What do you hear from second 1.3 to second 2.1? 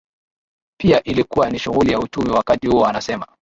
ni shughuli ya